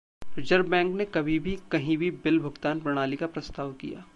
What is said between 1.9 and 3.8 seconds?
भी’ बिल भुगतान प्रणाली का प्रस्ताव